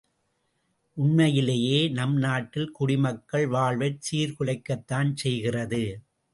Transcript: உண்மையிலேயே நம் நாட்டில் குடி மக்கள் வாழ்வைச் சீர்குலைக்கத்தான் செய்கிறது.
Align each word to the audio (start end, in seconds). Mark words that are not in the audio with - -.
உண்மையிலேயே 0.97 1.89
நம் 1.89 2.15
நாட்டில் 2.15 2.71
குடி 2.71 2.97
மக்கள் 2.97 3.47
வாழ்வைச் 3.47 4.01
சீர்குலைக்கத்தான் 4.07 5.11
செய்கிறது. 5.15 5.83